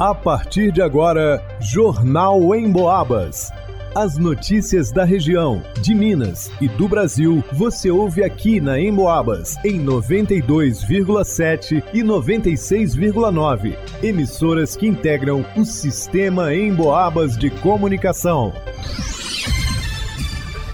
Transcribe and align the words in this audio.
A 0.00 0.12
partir 0.14 0.72
de 0.72 0.80
agora, 0.80 1.44
Jornal 1.60 2.54
em 2.54 2.72
Boabas. 2.72 3.52
As 3.94 4.16
notícias 4.16 4.90
da 4.90 5.04
região, 5.04 5.62
de 5.82 5.94
Minas 5.94 6.50
e 6.58 6.68
do 6.68 6.88
Brasil, 6.88 7.44
você 7.52 7.90
ouve 7.90 8.24
aqui 8.24 8.62
na 8.62 8.80
Emboabas, 8.80 9.58
em 9.62 9.78
92,7 9.84 11.84
e 11.92 12.02
96,9. 12.02 13.76
Emissoras 14.02 14.74
que 14.74 14.86
integram 14.86 15.44
o 15.54 15.66
sistema 15.66 16.54
Emboabas 16.54 17.36
de 17.36 17.50
comunicação. 17.50 18.54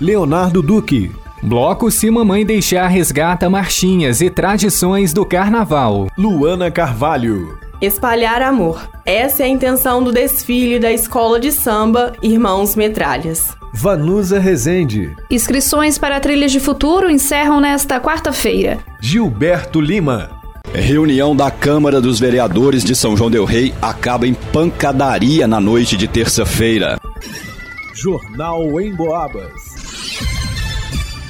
Leonardo 0.01 0.63
Duque. 0.63 1.11
Bloco 1.43 1.91
Se 1.91 2.09
Mamãe 2.13 2.47
Deixar 2.47 2.87
resgata 2.87 3.51
marchinhas 3.51 4.21
e 4.21 4.31
tradições 4.31 5.13
do 5.13 5.27
carnaval. 5.27 6.07
Luana 6.17 6.71
Carvalho. 6.71 7.66
Espalhar 7.81 8.41
amor. 8.41 8.89
Essa 9.05 9.43
é 9.43 9.47
a 9.47 9.49
intenção 9.49 10.03
do 10.03 10.11
desfile 10.11 10.79
da 10.79 10.91
Escola 10.91 11.39
de 11.39 11.53
Samba 11.53 12.15
Irmãos 12.23 12.75
Metralhas. 12.75 13.55
Vanusa 13.75 14.39
Rezende. 14.39 15.15
Inscrições 15.31 15.99
para 15.99 16.19
trilhas 16.19 16.51
de 16.51 16.59
futuro 16.59 17.11
encerram 17.11 17.61
nesta 17.61 18.01
quarta-feira. 18.01 18.79
Gilberto 19.01 19.79
Lima. 19.79 20.31
Reunião 20.73 21.37
da 21.37 21.51
Câmara 21.51 22.01
dos 22.01 22.19
Vereadores 22.19 22.83
de 22.83 22.97
São 22.97 23.15
João 23.15 23.31
Del 23.31 23.45
Rei 23.45 23.75
acaba 23.83 24.27
em 24.27 24.33
pancadaria 24.33 25.47
na 25.47 25.61
noite 25.61 25.97
de 25.97 26.09
terça-feira. 26.09 26.99
Jornal 27.95 28.81
em 28.81 28.95
Boabas. 28.95 29.53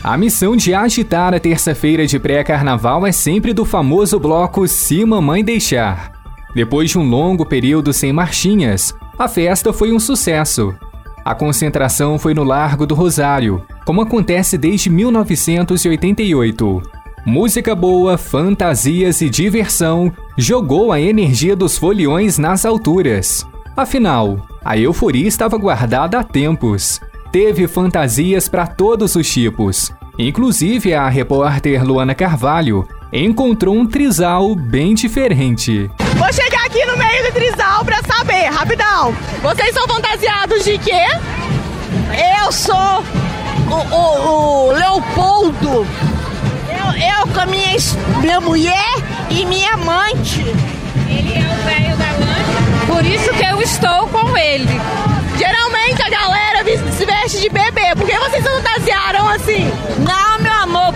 A 0.02 0.16
missão 0.16 0.56
de 0.56 0.73
agitar 0.73 1.34
a 1.34 1.40
terça-feira 1.40 2.06
de 2.06 2.20
pré-carnaval 2.20 3.04
é 3.04 3.10
sempre 3.10 3.52
do 3.52 3.65
famoso 3.65 4.20
bloco 4.20 4.68
Se 4.68 5.04
Mamãe 5.04 5.42
Deixar. 5.42 6.16
Depois 6.56 6.88
de 6.88 6.98
um 6.98 7.06
longo 7.06 7.45
período 7.45 7.92
sem 7.92 8.15
marchinhas, 8.15 8.95
a 9.19 9.28
festa 9.28 9.74
foi 9.74 9.92
um 9.92 10.01
sucesso. 10.01 10.74
A 11.23 11.35
concentração 11.35 12.18
foi 12.18 12.32
no 12.32 12.43
Largo 12.43 12.87
do 12.87 12.95
Rosário, 12.95 13.62
como 13.85 14.01
acontece 14.01 14.57
desde 14.57 14.88
1988. 14.88 16.82
Música 17.27 17.74
boa, 17.74 18.16
fantasias 18.16 19.21
e 19.21 19.29
diversão 19.29 20.10
jogou 20.38 20.93
a 20.93 20.99
energia 20.99 21.54
dos 21.54 21.77
foliões 21.77 22.38
nas 22.38 22.65
alturas. 22.65 23.46
Afinal, 23.77 24.46
a 24.65 24.79
euforia 24.79 25.29
estava 25.29 25.59
guardada 25.59 26.18
há 26.18 26.24
tempos. 26.24 27.02
Teve 27.30 27.68
fantasias 27.68 28.49
para 28.49 28.66
todos 28.66 29.15
os 29.15 29.30
tipos. 29.30 29.93
Inclusive, 30.18 30.95
a 30.95 31.07
repórter 31.07 31.84
Luana 31.84 32.15
Carvalho 32.15 32.88
encontrou 33.12 33.77
um 33.77 33.84
trisal 33.84 34.54
bem 34.54 34.95
diferente. 34.95 35.90
Vou 36.16 36.32
chegar 36.32 36.64
aqui 36.64 36.84
no 36.86 36.96
meio 36.96 37.24
do 37.24 37.32
trisal 37.32 37.84
pra 37.84 38.00
saber, 38.02 38.46
rapidão. 38.46 39.14
Vocês 39.42 39.74
são 39.74 39.86
fantasiados 39.86 40.64
de 40.64 40.78
quê? 40.78 41.04
Eu 42.42 42.50
sou 42.50 43.04
o, 43.68 43.95
o, 43.95 44.68
o 44.68 44.72
Leopoldo. 44.72 45.87
Eu, 46.68 47.20
eu 47.20 47.26
com 47.32 47.40
a 47.40 47.46
minha, 47.46 47.76
minha 48.20 48.40
mulher 48.40 48.94
e 49.30 49.44
minha 49.44 49.74
amante. 49.74 50.40
Ele 51.09 51.34
é 51.34 51.46
o 51.46 51.64
velho 51.64 51.96
da 51.96 52.10
lancha, 52.12 52.87
por 52.87 53.04
isso 53.04 53.30
que 53.34 53.44
eu 53.44 53.60
estou 53.60 54.09
com 54.09 54.37
ele. 54.37 54.80
Geralmente 55.38 56.02
a 56.02 56.09
galera 56.09 56.64
se 56.92 57.04
veste 57.04 57.40
de 57.40 57.50
bebê. 57.50 57.94
Por 57.94 58.06
que 58.06 58.18
vocês 58.18 58.42
fantasiaram 58.42 59.28
assim? 59.28 59.70
Não, 59.98 60.35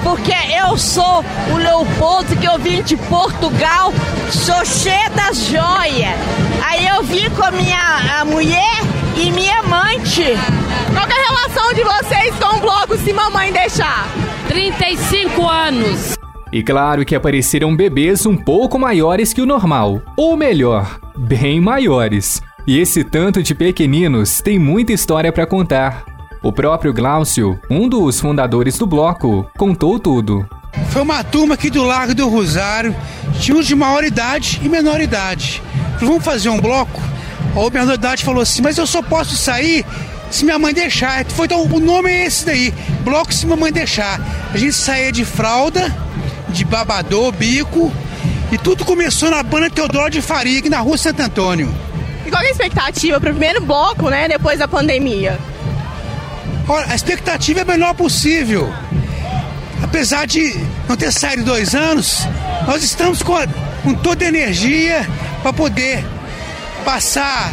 porque 0.02 0.34
eu 0.56 0.76
sou 0.76 1.24
o 1.52 1.56
Leopoldo 1.56 2.36
que 2.36 2.46
eu 2.46 2.58
vim 2.58 2.82
de 2.82 2.96
Portugal, 2.96 3.92
sou 4.30 4.64
cheia 4.64 5.10
das 5.10 5.46
joias. 5.46 6.14
Aí 6.64 6.86
eu 6.86 7.02
vim 7.02 7.28
com 7.30 7.44
a 7.44 7.50
minha 7.50 8.20
a 8.20 8.24
mulher 8.24 8.80
e 9.16 9.30
minha 9.30 9.60
amante. 9.60 10.24
Qual 10.92 11.06
é 11.06 11.12
a 11.12 11.28
relação 11.28 11.72
de 11.74 11.82
vocês 11.82 12.34
com 12.36 12.56
o 12.56 12.60
bloco 12.60 12.96
Se 12.96 13.12
Mamãe 13.12 13.52
Deixar? 13.52 14.08
35 14.48 15.48
anos. 15.48 16.14
E 16.52 16.62
claro 16.62 17.04
que 17.04 17.14
apareceram 17.14 17.76
bebês 17.76 18.26
um 18.26 18.36
pouco 18.36 18.78
maiores 18.78 19.32
que 19.32 19.40
o 19.40 19.46
normal, 19.46 20.02
ou 20.16 20.36
melhor, 20.36 20.98
bem 21.16 21.60
maiores. 21.60 22.42
E 22.66 22.78
esse 22.78 23.04
tanto 23.04 23.42
de 23.42 23.54
pequeninos 23.54 24.40
tem 24.40 24.58
muita 24.58 24.92
história 24.92 25.32
para 25.32 25.46
contar. 25.46 26.04
O 26.42 26.50
próprio 26.50 26.94
Glaucio, 26.94 27.60
um 27.68 27.86
dos 27.86 28.18
fundadores 28.18 28.78
do 28.78 28.86
bloco, 28.86 29.46
contou 29.58 29.98
tudo. 29.98 30.48
Foi 30.88 31.02
uma 31.02 31.22
turma 31.22 31.52
aqui 31.52 31.68
do 31.68 31.82
Largo 31.82 32.14
do 32.14 32.26
Rosário, 32.28 32.96
tinha 33.38 33.54
uns 33.54 33.66
de 33.66 33.74
maior 33.74 34.02
idade 34.02 34.58
e 34.64 34.68
menor 34.68 35.02
idade. 35.02 35.62
Vamos 36.00 36.24
fazer 36.24 36.48
um 36.48 36.58
bloco? 36.58 36.98
A 37.54 37.70
menor 37.70 37.92
idade 37.92 38.24
falou 38.24 38.40
assim, 38.40 38.62
mas 38.62 38.78
eu 38.78 38.86
só 38.86 39.02
posso 39.02 39.36
sair 39.36 39.84
se 40.30 40.46
minha 40.46 40.58
mãe 40.58 40.72
deixar. 40.72 41.26
Foi, 41.26 41.44
então, 41.44 41.62
o 41.62 41.78
nome 41.78 42.10
é 42.10 42.24
esse 42.24 42.46
daí, 42.46 42.72
bloco 43.04 43.34
se 43.34 43.44
minha 43.44 43.58
mãe 43.58 43.70
deixar. 43.70 44.18
A 44.50 44.56
gente 44.56 44.72
saía 44.72 45.12
de 45.12 45.26
fralda, 45.26 45.94
de 46.48 46.64
babador, 46.64 47.32
bico, 47.32 47.92
e 48.50 48.56
tudo 48.56 48.82
começou 48.86 49.30
na 49.30 49.42
banda 49.42 49.68
Teodoro 49.68 50.08
de 50.08 50.22
Faria, 50.22 50.58
aqui 50.58 50.70
na 50.70 50.80
rua 50.80 50.96
Santo 50.96 51.20
Antônio. 51.20 51.70
E 52.24 52.30
qual 52.30 52.42
é 52.42 52.46
a 52.46 52.50
expectativa 52.50 53.20
para 53.20 53.30
o 53.30 53.34
primeiro 53.34 53.60
bloco, 53.60 54.08
né, 54.08 54.26
depois 54.26 54.58
da 54.58 54.66
pandemia? 54.66 55.38
Olha, 56.70 56.86
a 56.88 56.94
expectativa 56.94 57.58
é 57.58 57.62
a 57.62 57.66
melhor 57.66 57.92
possível. 57.94 58.72
Apesar 59.82 60.24
de 60.24 60.54
não 60.88 60.96
ter 60.96 61.10
saído 61.10 61.42
dois 61.42 61.74
anos, 61.74 62.20
nós 62.64 62.84
estamos 62.84 63.24
com, 63.24 63.34
a, 63.34 63.44
com 63.82 63.92
toda 63.92 64.24
a 64.24 64.28
energia 64.28 65.04
para 65.42 65.52
poder 65.52 66.04
passar 66.84 67.52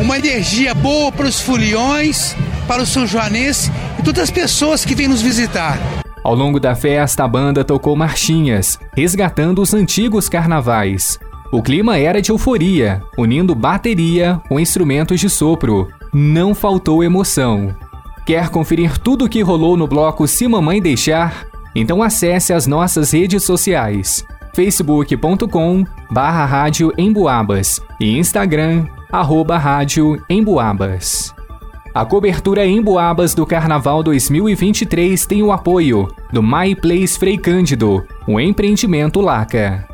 uma 0.00 0.16
energia 0.16 0.72
boa 0.72 1.12
para 1.12 1.26
os 1.26 1.38
foliões, 1.38 2.34
para 2.66 2.82
os 2.82 2.88
são 2.88 3.06
joanenses 3.06 3.70
e 3.98 4.02
todas 4.02 4.22
as 4.22 4.30
pessoas 4.30 4.86
que 4.86 4.94
vêm 4.94 5.06
nos 5.06 5.20
visitar. 5.20 5.78
Ao 6.24 6.34
longo 6.34 6.58
da 6.58 6.74
festa, 6.74 7.24
a 7.24 7.28
banda 7.28 7.62
tocou 7.62 7.94
marchinhas, 7.94 8.78
resgatando 8.96 9.60
os 9.60 9.74
antigos 9.74 10.30
carnavais. 10.30 11.18
O 11.52 11.62
clima 11.62 11.98
era 11.98 12.22
de 12.22 12.30
euforia, 12.30 13.02
unindo 13.18 13.54
bateria 13.54 14.40
com 14.48 14.58
instrumentos 14.58 15.20
de 15.20 15.28
sopro. 15.28 15.88
Não 16.10 16.54
faltou 16.54 17.04
emoção. 17.04 17.76
Quer 18.26 18.48
conferir 18.48 18.98
tudo 18.98 19.26
o 19.26 19.28
que 19.28 19.40
rolou 19.40 19.76
no 19.76 19.86
bloco 19.86 20.26
Se 20.26 20.48
Mamãe 20.48 20.82
Deixar? 20.82 21.46
Então 21.76 22.02
acesse 22.02 22.52
as 22.52 22.66
nossas 22.66 23.12
redes 23.12 23.44
sociais 23.44 24.26
facebook.com 24.52 25.84
barra 26.10 26.44
rádio 26.44 26.92
Emboabas 26.98 27.80
e 28.00 28.18
Instagram 28.18 28.86
arroba 29.12 29.56
rádio 29.56 30.20
Emboabas. 30.28 31.32
A 31.94 32.04
cobertura 32.04 32.66
em 32.66 32.82
Boabas 32.82 33.32
do 33.32 33.46
Carnaval 33.46 34.02
2023 34.02 35.24
tem 35.24 35.42
o 35.42 35.52
apoio 35.52 36.08
do 36.32 36.42
My 36.42 36.74
Place 36.74 37.16
Frei 37.16 37.38
Cândido, 37.38 38.04
o 38.26 38.40
empreendimento 38.40 39.20
Laca. 39.20 39.86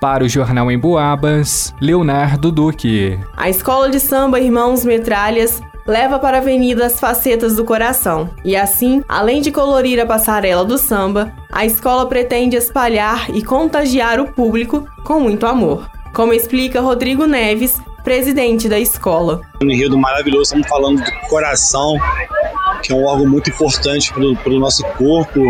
Para 0.00 0.24
o 0.24 0.28
Jornal 0.28 0.68
em 0.68 0.78
Boabas, 0.78 1.72
Leonardo 1.80 2.50
Duque. 2.50 3.20
A 3.36 3.48
Escola 3.48 3.88
de 3.88 4.00
Samba 4.00 4.40
Irmãos 4.40 4.84
Metralhas 4.84 5.62
leva 5.86 6.18
para 6.18 6.38
a 6.38 6.40
avenida 6.40 6.86
as 6.86 6.98
facetas 6.98 7.56
do 7.56 7.64
coração. 7.64 8.30
E 8.44 8.56
assim, 8.56 9.02
além 9.08 9.40
de 9.40 9.50
colorir 9.50 10.00
a 10.00 10.06
passarela 10.06 10.64
do 10.64 10.78
samba, 10.78 11.32
a 11.50 11.64
escola 11.64 12.06
pretende 12.06 12.56
espalhar 12.56 13.28
e 13.34 13.42
contagiar 13.42 14.20
o 14.20 14.32
público 14.32 14.86
com 15.04 15.20
muito 15.20 15.46
amor. 15.46 15.88
Como 16.14 16.32
explica 16.32 16.80
Rodrigo 16.80 17.26
Neves, 17.26 17.80
presidente 18.04 18.68
da 18.68 18.78
escola. 18.78 19.40
Um 19.62 19.70
enredo 19.70 19.96
maravilhoso, 19.96 20.42
estamos 20.42 20.68
falando 20.68 21.02
do 21.02 21.28
coração, 21.28 21.96
que 22.82 22.92
é 22.92 22.94
um 22.94 23.04
órgão 23.04 23.26
muito 23.26 23.48
importante 23.48 24.12
para 24.12 24.52
o 24.52 24.58
nosso 24.58 24.84
corpo. 24.98 25.40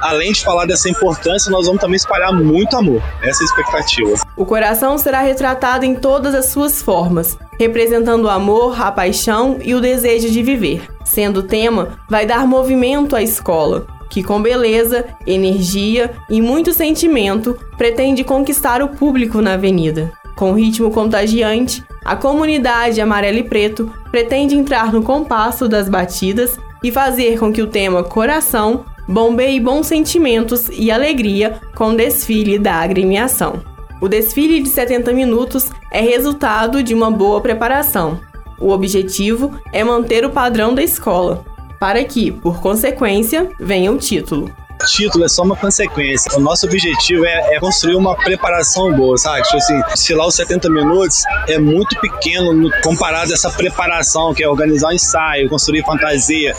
Além 0.00 0.32
de 0.32 0.42
falar 0.42 0.66
dessa 0.66 0.88
importância, 0.88 1.50
nós 1.50 1.66
vamos 1.66 1.80
também 1.80 1.96
espalhar 1.96 2.32
muito 2.32 2.76
amor. 2.76 3.02
Essa 3.22 3.42
é 3.42 3.44
a 3.44 3.46
expectativa. 3.46 4.14
O 4.36 4.46
coração 4.46 4.96
será 4.98 5.20
retratado 5.20 5.84
em 5.84 5.94
todas 5.94 6.34
as 6.34 6.46
suas 6.46 6.82
formas, 6.82 7.38
representando 7.58 8.24
o 8.24 8.30
amor, 8.30 8.80
a 8.80 8.92
paixão 8.92 9.58
e 9.62 9.74
o 9.74 9.80
desejo 9.80 10.30
de 10.30 10.42
viver. 10.42 10.82
Sendo 11.04 11.40
o 11.40 11.42
tema, 11.42 11.98
vai 12.08 12.24
dar 12.24 12.46
movimento 12.46 13.16
à 13.16 13.22
escola, 13.22 13.86
que 14.08 14.22
com 14.22 14.40
beleza, 14.40 15.04
energia 15.26 16.12
e 16.30 16.40
muito 16.40 16.72
sentimento 16.72 17.58
pretende 17.76 18.24
conquistar 18.24 18.82
o 18.82 18.88
público 18.88 19.40
na 19.40 19.54
avenida. 19.54 20.12
Com 20.36 20.52
ritmo 20.52 20.90
contagiante, 20.90 21.82
a 22.04 22.14
comunidade 22.14 23.00
amarelo 23.00 23.38
e 23.38 23.42
preto 23.42 23.92
pretende 24.10 24.54
entrar 24.54 24.92
no 24.92 25.02
compasso 25.02 25.68
das 25.68 25.88
batidas 25.88 26.58
e 26.82 26.92
fazer 26.92 27.38
com 27.38 27.52
que 27.52 27.60
o 27.60 27.66
tema 27.66 28.04
Coração 28.04 28.84
bombeie 29.08 29.58
bons 29.58 29.86
sentimentos 29.86 30.68
e 30.70 30.90
alegria 30.90 31.60
com 31.74 31.88
o 31.88 31.96
desfile 31.96 32.58
da 32.58 32.74
agremiação. 32.74 33.60
O 34.00 34.08
desfile 34.08 34.60
de 34.62 34.68
70 34.68 35.12
minutos 35.12 35.70
é 35.90 36.00
resultado 36.00 36.82
de 36.82 36.94
uma 36.94 37.10
boa 37.10 37.40
preparação. 37.40 38.20
O 38.60 38.70
objetivo 38.70 39.58
é 39.72 39.82
manter 39.82 40.24
o 40.24 40.30
padrão 40.30 40.74
da 40.74 40.82
escola, 40.82 41.44
para 41.80 42.04
que, 42.04 42.30
por 42.30 42.60
consequência, 42.60 43.50
venha 43.58 43.90
o 43.90 43.98
título. 43.98 44.50
Título 44.90 45.24
é 45.24 45.28
só 45.28 45.42
uma 45.42 45.56
consequência. 45.56 46.30
O 46.36 46.40
nosso 46.40 46.66
objetivo 46.66 47.24
é, 47.24 47.56
é 47.56 47.60
construir 47.60 47.96
uma 47.96 48.14
preparação 48.16 48.92
boa, 48.92 49.16
sabe? 49.16 49.42
Tipo 49.42 49.56
assim, 49.56 49.80
desfilar 49.92 50.26
os 50.26 50.34
70 50.34 50.70
minutos 50.70 51.22
é 51.48 51.58
muito 51.58 51.98
pequeno 52.00 52.52
no, 52.52 52.70
comparado 52.82 53.30
a 53.30 53.34
essa 53.34 53.50
preparação, 53.50 54.32
que 54.32 54.42
é 54.42 54.48
organizar 54.48 54.88
um 54.88 54.92
ensaio, 54.92 55.48
construir 55.48 55.84
fantasia, 55.84 56.54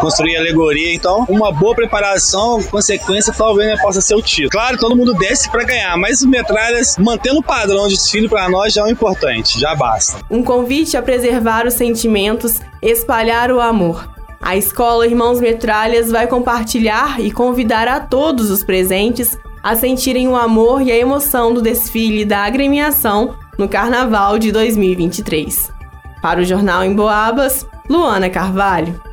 construir 0.00 0.36
alegoria. 0.36 0.94
Então, 0.94 1.24
uma 1.28 1.50
boa 1.50 1.74
preparação, 1.74 2.62
consequência, 2.64 3.32
talvez 3.32 3.68
né, 3.68 3.76
possa 3.80 4.00
ser 4.00 4.14
o 4.14 4.22
título. 4.22 4.50
Claro, 4.50 4.78
todo 4.78 4.96
mundo 4.96 5.14
desce 5.14 5.50
para 5.50 5.64
ganhar, 5.64 5.96
mas 5.96 6.22
o 6.22 6.28
Metralhas, 6.28 6.96
mantendo 6.98 7.38
o 7.38 7.42
padrão 7.42 7.88
de 7.88 7.96
desfile 8.02 8.28
para 8.28 8.48
nós 8.48 8.72
já 8.72 8.82
é 8.82 8.84
o 8.84 8.88
importante, 8.88 9.58
já 9.58 9.74
basta. 9.74 10.20
Um 10.30 10.42
convite 10.42 10.96
a 10.96 11.02
preservar 11.02 11.66
os 11.66 11.74
sentimentos, 11.74 12.60
espalhar 12.82 13.50
o 13.50 13.60
amor. 13.60 14.08
A 14.42 14.56
escola 14.56 15.06
Irmãos 15.06 15.40
Metralhas 15.40 16.10
vai 16.10 16.26
compartilhar 16.26 17.20
e 17.20 17.30
convidar 17.30 17.86
a 17.86 18.00
todos 18.00 18.50
os 18.50 18.64
presentes 18.64 19.38
a 19.62 19.76
sentirem 19.76 20.26
o 20.26 20.34
amor 20.34 20.82
e 20.82 20.90
a 20.90 20.98
emoção 20.98 21.54
do 21.54 21.62
desfile 21.62 22.24
da 22.24 22.40
agremiação 22.40 23.36
no 23.56 23.68
Carnaval 23.68 24.40
de 24.40 24.50
2023. 24.50 25.70
Para 26.20 26.40
o 26.40 26.44
Jornal 26.44 26.82
em 26.82 26.92
Boabas, 26.92 27.64
Luana 27.88 28.28
Carvalho. 28.28 29.11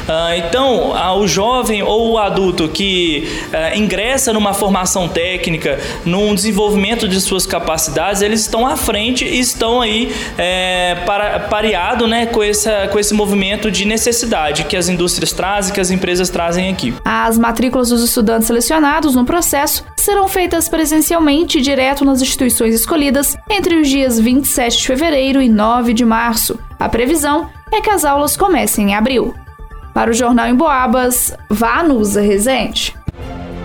Ah, 0.08 0.37
então, 0.37 0.93
o 1.19 1.26
jovem 1.26 1.82
ou 1.82 2.12
o 2.12 2.19
adulto 2.19 2.69
que 2.69 3.29
é, 3.52 3.76
ingressa 3.76 4.32
numa 4.32 4.52
formação 4.52 5.08
técnica, 5.08 5.79
num 6.05 6.35
desenvolvimento 6.35 7.06
de 7.06 7.20
suas 7.20 7.46
capacidades, 7.46 8.20
eles 8.20 8.41
estão 8.41 8.67
à 8.67 8.76
frente 8.76 9.25
e 9.25 9.38
estão 9.38 9.81
aí 9.81 10.12
é, 10.37 10.96
para, 11.06 11.41
pareado 11.41 12.08
né, 12.08 12.26
com, 12.26 12.43
essa, 12.43 12.88
com 12.88 12.99
esse 12.99 13.14
movimento 13.14 13.70
de 13.70 13.85
necessidade 13.85 14.64
que 14.64 14.76
as 14.76 14.88
indústrias 14.88 15.32
trazem, 15.32 15.73
que 15.73 15.81
as 15.81 15.91
empresas 15.91 16.29
trazem 16.29 16.73
aqui. 16.73 16.94
As 17.05 17.38
matrículas 17.38 17.91
dos 17.91 18.02
estudantes 18.02 18.46
selecionados 18.46 19.14
no 19.14 19.25
processo 19.25 19.85
serão 20.05 20.29
feitas 20.29 20.69
presencialmente 20.69 21.61
direto 21.62 22.05
nas 22.05 22.21
instituições 22.21 22.75
escolhidas 22.75 23.37
entre 23.49 23.77
os 23.77 23.89
dias 23.89 24.21
27 24.21 24.77
de 24.77 24.87
fevereiro 24.87 25.41
e 25.41 25.49
9 25.49 25.95
de 25.95 26.05
março. 26.05 26.59
A 26.79 26.89
previsão 26.91 27.49
é 27.73 27.81
que 27.81 27.89
as 27.89 28.05
aulas 28.05 28.37
comecem 28.37 28.91
em 28.91 28.95
abril. 28.95 29.35
Para 29.95 30.11
o 30.11 30.15
Jornal 30.15 30.49
em 30.49 30.55
Boabas, 30.55 31.35
vá 31.49 31.83
Nusa 31.83 32.21
Rezende. 32.21 32.95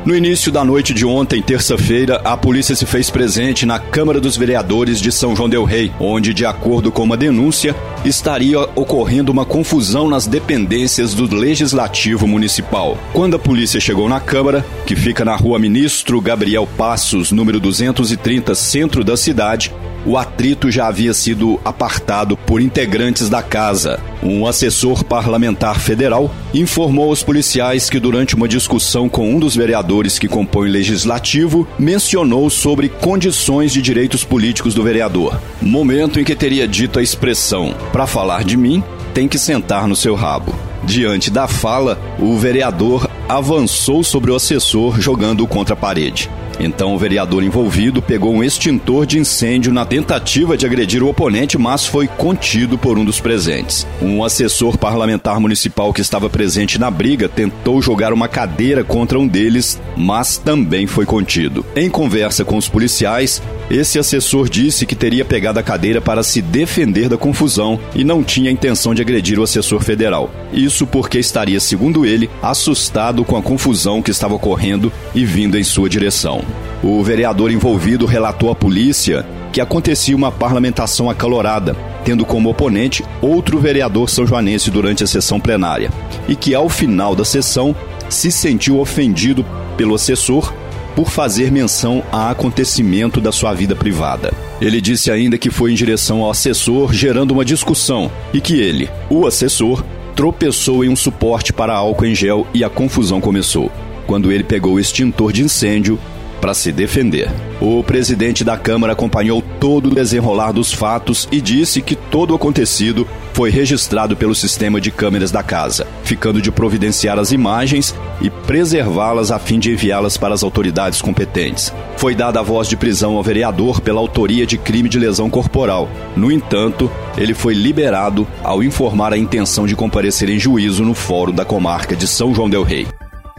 No 0.09 0.15
início 0.15 0.51
da 0.51 0.65
noite 0.65 0.91
de 0.91 1.05
ontem, 1.05 1.39
terça-feira, 1.39 2.19
a 2.25 2.35
polícia 2.35 2.75
se 2.75 2.83
fez 2.83 3.11
presente 3.11 3.63
na 3.63 3.77
Câmara 3.77 4.19
dos 4.19 4.35
Vereadores 4.35 4.99
de 4.99 5.11
São 5.11 5.35
João 5.35 5.47
Del 5.47 5.63
Rei, 5.63 5.91
onde, 5.99 6.33
de 6.33 6.47
acordo 6.47 6.91
com 6.91 7.03
uma 7.03 7.15
denúncia, 7.15 7.75
estaria 8.03 8.59
ocorrendo 8.75 9.31
uma 9.31 9.45
confusão 9.45 10.09
nas 10.09 10.25
dependências 10.25 11.13
do 11.13 11.31
Legislativo 11.31 12.27
Municipal. 12.27 12.97
Quando 13.13 13.35
a 13.35 13.39
polícia 13.39 13.79
chegou 13.79 14.09
na 14.09 14.19
Câmara, 14.19 14.65
que 14.83 14.95
fica 14.95 15.23
na 15.23 15.35
rua 15.35 15.59
Ministro 15.59 16.19
Gabriel 16.19 16.67
Passos, 16.75 17.31
número 17.31 17.59
230, 17.59 18.55
centro 18.55 19.03
da 19.03 19.15
cidade, 19.15 19.71
o 20.09 20.17
atrito 20.17 20.71
já 20.71 20.87
havia 20.87 21.13
sido 21.13 21.59
apartado 21.63 22.35
por 22.35 22.59
integrantes 22.59 23.29
da 23.29 23.43
casa. 23.43 23.99
Um 24.23 24.47
assessor 24.47 25.03
parlamentar 25.03 25.79
federal 25.79 26.33
informou 26.51 27.09
aos 27.09 27.21
policiais 27.21 27.91
que, 27.91 27.99
durante 27.99 28.33
uma 28.33 28.47
discussão 28.47 29.07
com 29.07 29.29
um 29.29 29.39
dos 29.39 29.55
vereadores 29.55 30.17
que 30.17 30.27
compõe 30.27 30.67
o 30.67 30.71
legislativo, 30.71 31.67
mencionou 31.77 32.49
sobre 32.49 32.89
condições 32.89 33.71
de 33.71 33.83
direitos 33.83 34.23
políticos 34.23 34.73
do 34.73 34.81
vereador. 34.81 35.39
Momento 35.61 36.19
em 36.19 36.23
que 36.23 36.35
teria 36.35 36.67
dito 36.67 36.97
a 36.97 37.03
expressão: 37.03 37.75
para 37.91 38.07
falar 38.07 38.43
de 38.43 38.57
mim, 38.57 38.83
tem 39.13 39.27
que 39.27 39.37
sentar 39.37 39.87
no 39.87 39.95
seu 39.95 40.15
rabo. 40.15 40.55
Diante 40.83 41.29
da 41.29 41.47
fala, 41.47 42.01
o 42.17 42.35
vereador 42.35 43.07
avançou 43.27 44.03
sobre 44.03 44.31
o 44.31 44.35
assessor, 44.35 44.99
jogando-o 44.99 45.47
contra 45.47 45.75
a 45.75 45.77
parede. 45.77 46.31
Então 46.59 46.93
o 46.93 46.97
vereador 46.97 47.43
envolvido 47.43 48.01
pegou 48.01 48.33
um 48.33 48.43
extintor 48.43 49.05
de 49.05 49.17
incêndio 49.17 49.71
na 49.71 49.85
tentativa 49.85 50.57
de 50.57 50.65
agredir 50.65 51.01
o 51.01 51.07
oponente, 51.07 51.57
mas 51.57 51.85
foi 51.85 52.07
contido 52.07 52.77
por 52.77 52.97
um 52.97 53.05
dos 53.05 53.21
presentes. 53.21 53.87
Um 54.01 54.23
assessor 54.23 54.77
parlamentar 54.77 55.39
municipal 55.39 55.93
que 55.93 56.01
estava 56.01 56.29
presente 56.29 56.77
na 56.77 56.91
briga 56.91 57.29
tentou 57.29 57.81
jogar 57.81 58.11
uma 58.11 58.27
cadeira 58.27 58.83
contra 58.83 59.17
um 59.17 59.27
deles, 59.27 59.79
mas 59.95 60.37
também 60.37 60.85
foi 60.85 61.05
contido. 61.05 61.65
Em 61.75 61.89
conversa 61.89 62.43
com 62.43 62.57
os 62.57 62.67
policiais, 62.67 63.41
esse 63.69 63.99
assessor 63.99 64.49
disse 64.49 64.85
que 64.85 64.95
teria 64.95 65.23
pegado 65.23 65.59
a 65.59 65.63
cadeira 65.63 66.01
para 66.01 66.23
se 66.23 66.41
defender 66.41 67.07
da 67.07 67.17
confusão 67.17 67.79
e 67.93 68.03
não 68.03 68.23
tinha 68.23 68.49
intenção 68.49 68.95
de 68.95 69.01
agredir 69.01 69.39
o 69.39 69.43
assessor 69.43 69.81
federal. 69.81 70.31
Isso 70.51 70.87
porque 70.87 71.19
estaria, 71.19 71.59
segundo 71.59 72.05
ele, 72.05 72.29
assustado 72.41 73.23
com 73.23 73.37
a 73.37 73.41
confusão 73.41 74.01
que 74.01 74.09
estava 74.09 74.33
ocorrendo 74.33 74.91
e 75.13 75.23
vindo 75.23 75.57
em 75.57 75.63
sua 75.63 75.87
direção. 75.87 76.43
O 76.83 77.03
vereador 77.03 77.51
envolvido 77.51 78.05
relatou 78.05 78.49
à 78.51 78.55
polícia 78.55 79.25
que 79.51 79.61
acontecia 79.61 80.15
uma 80.15 80.31
parlamentação 80.31 81.09
acalorada, 81.09 81.75
tendo 82.03 82.25
como 82.25 82.49
oponente 82.49 83.03
outro 83.21 83.59
vereador 83.59 84.09
são 84.09 84.25
joanense 84.25 84.71
durante 84.71 85.03
a 85.03 85.07
sessão 85.07 85.39
plenária, 85.39 85.91
e 86.27 86.35
que 86.35 86.55
ao 86.55 86.69
final 86.69 87.15
da 87.15 87.25
sessão 87.25 87.75
se 88.09 88.31
sentiu 88.31 88.79
ofendido 88.79 89.45
pelo 89.77 89.95
assessor 89.95 90.53
por 90.99 91.09
fazer 91.09 91.49
menção 91.49 92.03
a 92.11 92.29
acontecimento 92.29 93.21
da 93.21 93.31
sua 93.31 93.53
vida 93.53 93.73
privada. 93.73 94.33
Ele 94.59 94.81
disse 94.81 95.09
ainda 95.09 95.37
que 95.37 95.49
foi 95.49 95.71
em 95.71 95.73
direção 95.73 96.19
ao 96.19 96.29
assessor, 96.29 96.91
gerando 96.91 97.31
uma 97.31 97.45
discussão, 97.45 98.11
e 98.33 98.41
que 98.41 98.59
ele, 98.59 98.89
o 99.09 99.25
assessor, 99.25 99.81
tropeçou 100.13 100.83
em 100.83 100.89
um 100.89 100.97
suporte 100.97 101.53
para 101.53 101.73
álcool 101.73 102.05
em 102.05 102.13
gel 102.13 102.45
e 102.53 102.65
a 102.65 102.69
confusão 102.69 103.21
começou. 103.21 103.71
Quando 104.05 104.29
ele 104.29 104.43
pegou 104.43 104.73
o 104.73 104.79
extintor 104.79 105.31
de 105.31 105.41
incêndio, 105.41 105.97
para 106.41 106.53
se 106.53 106.71
defender. 106.71 107.29
O 107.61 107.83
presidente 107.83 108.43
da 108.43 108.57
Câmara 108.57 108.93
acompanhou 108.93 109.41
todo 109.59 109.87
o 109.87 109.95
desenrolar 109.95 110.51
dos 110.51 110.73
fatos 110.73 111.27
e 111.31 111.39
disse 111.39 111.81
que 111.81 111.95
todo 111.95 112.31
o 112.31 112.35
acontecido 112.35 113.07
foi 113.39 113.49
registrado 113.49 114.17
pelo 114.17 114.35
sistema 114.35 114.81
de 114.81 114.91
câmeras 114.91 115.31
da 115.31 115.41
casa, 115.41 115.87
ficando 116.03 116.41
de 116.41 116.51
providenciar 116.51 117.17
as 117.17 117.31
imagens 117.31 117.95
e 118.19 118.29
preservá-las 118.29 119.31
a 119.31 119.39
fim 119.39 119.57
de 119.57 119.71
enviá-las 119.71 120.17
para 120.17 120.33
as 120.33 120.43
autoridades 120.43 121.01
competentes. 121.01 121.73
Foi 121.95 122.13
dada 122.13 122.41
a 122.41 122.43
voz 122.43 122.67
de 122.67 122.75
prisão 122.75 123.15
ao 123.15 123.23
vereador 123.23 123.79
pela 123.79 124.01
autoria 124.01 124.45
de 124.45 124.57
crime 124.57 124.89
de 124.89 124.99
lesão 124.99 125.29
corporal. 125.29 125.87
No 126.17 126.29
entanto, 126.29 126.91
ele 127.17 127.33
foi 127.33 127.53
liberado 127.53 128.27
ao 128.43 128.61
informar 128.61 129.13
a 129.13 129.17
intenção 129.17 129.65
de 129.65 129.73
comparecer 129.73 130.29
em 130.29 130.37
juízo 130.37 130.83
no 130.83 130.93
Fórum 130.93 131.31
da 131.31 131.45
Comarca 131.45 131.95
de 131.95 132.09
São 132.09 132.35
João 132.35 132.49
Del 132.49 132.63
Rei. 132.63 132.87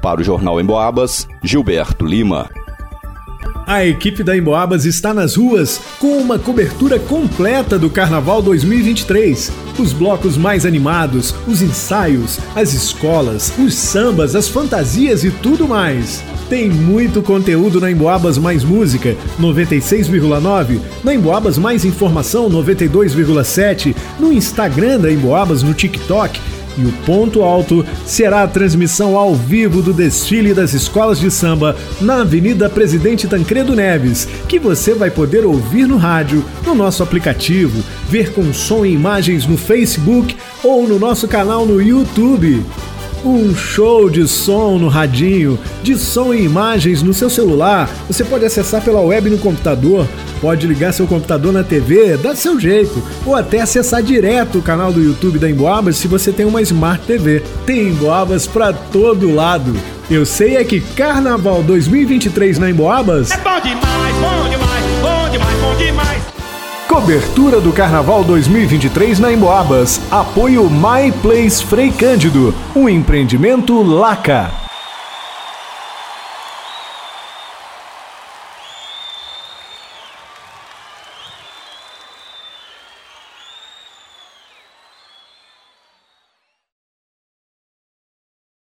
Para 0.01 0.23
o 0.23 0.25
Jornal 0.25 0.59
em 0.59 0.65
Boabas, 0.65 1.29
Gilberto 1.45 2.07
Lima. 2.07 2.49
A 3.71 3.87
equipe 3.87 4.25
da 4.25 4.37
Emboabas 4.37 4.85
está 4.85 5.15
nas 5.15 5.37
ruas 5.37 5.81
com 6.01 6.19
uma 6.19 6.41
cobertura 6.41 6.99
completa 6.99 7.79
do 7.79 7.89
Carnaval 7.89 8.43
2023. 8.43 9.53
Os 9.79 9.93
blocos 9.93 10.37
mais 10.37 10.67
animados, 10.67 11.33
os 11.47 11.63
ensaios, 11.63 12.41
as 12.57 12.75
escolas, 12.75 13.53
os 13.57 13.77
sambas, 13.77 14.35
as 14.35 14.49
fantasias 14.49 15.23
e 15.23 15.31
tudo 15.31 15.69
mais. 15.69 16.21
Tem 16.49 16.69
muito 16.69 17.23
conteúdo 17.23 17.81
na 17.81 17.93
Emboabas 17.93 18.37
Mais 18.37 18.65
Música 18.65 19.17
96,9, 19.41 20.81
na 21.05 21.15
Emboabas 21.15 21.57
Mais 21.57 21.85
Informação 21.85 22.51
92,7, 22.51 23.95
no 24.19 24.33
Instagram 24.33 24.99
da 24.99 25.13
Emboabas, 25.13 25.63
no 25.63 25.75
TikTok 25.75 26.41
e 26.81 26.87
o 26.87 26.93
ponto 27.05 27.43
alto 27.43 27.85
será 28.07 28.43
a 28.43 28.49
transmissão 28.49 29.17
ao 29.17 29.35
vivo 29.35 29.83
do 29.83 29.93
desfile 29.93 30.55
das 30.55 30.73
escolas 30.73 31.21
de 31.21 31.31
samba 31.31 31.77
na 32.01 32.23
Avenida 32.23 32.69
Presidente 32.69 33.29
Tancredo 33.29 33.77
Neves, 33.77 34.27
que 34.49 34.59
você 34.59 34.95
vai 34.95 35.11
poder 35.11 35.45
ouvir 35.45 35.87
no 35.87 35.97
rádio, 35.97 36.45
no 36.65 36.75
nosso 36.75 37.03
aplicativo, 37.03 37.83
ver 38.09 38.33
com 38.33 38.53
som 38.53 38.85
e 38.85 38.93
imagens 38.93 39.47
no 39.47 39.57
Facebook 39.57 40.37
ou 40.63 40.89
no 40.89 40.99
nosso 40.99 41.29
canal 41.29 41.67
no 41.67 41.81
YouTube. 41.81 42.65
Um 43.25 43.55
show 43.55 44.09
de 44.09 44.27
som 44.27 44.79
no 44.79 44.89
radinho, 44.89 45.59
de 45.83 45.97
som 45.97 46.33
e 46.33 46.43
imagens 46.43 47.03
no 47.03 47.13
seu 47.13 47.29
celular. 47.29 47.91
Você 48.07 48.25
pode 48.25 48.47
acessar 48.47 48.83
pela 48.83 49.01
web 49.01 49.29
no 49.29 49.37
computador, 49.37 50.09
pode 50.41 50.67
ligar 50.67 50.93
seu 50.93 51.07
computador 51.07 51.53
na 51.53 51.63
TV, 51.63 52.17
dá 52.17 52.35
seu 52.35 52.59
jeito, 52.59 53.03
ou 53.27 53.37
até 53.37 53.61
acessar 53.61 54.03
direto 54.03 54.59
o 54.59 54.63
canal 54.63 54.91
do 54.91 55.03
YouTube 55.03 55.39
da 55.39 55.51
Emboabas 55.51 55.97
se 55.97 56.09
você 56.09 56.33
tem 56.33 56.47
uma 56.47 56.63
Smart 56.63 57.05
TV. 57.07 57.43
Tem 57.67 57.89
Emboabas 57.89 58.47
para 58.47 58.73
todo 58.73 59.35
lado. 59.35 59.75
Eu 60.11 60.25
sei 60.25 60.57
é 60.57 60.65
que 60.65 60.81
Carnaval 60.81 61.63
2023 61.63 62.59
na 62.59 62.71
Emboabas 62.71 63.31
é 63.31 63.37
bom 63.37 63.61
demais, 63.61 64.17
bom. 64.17 64.40
Cobertura 66.91 67.61
do 67.61 67.73
Carnaval 67.73 68.25
2023 68.25 69.21
na 69.21 69.33
Emboabas. 69.33 70.01
Apoio 70.11 70.69
My 70.69 71.13
Place 71.23 71.65
Frei 71.65 71.93
Cândido, 71.93 72.53
um 72.75 72.89
empreendimento 72.89 73.81
Laca. 73.81 74.70